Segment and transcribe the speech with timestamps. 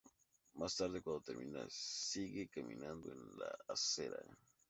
[0.55, 4.17] Más tarde cuando termina, sigue caminando en la acera.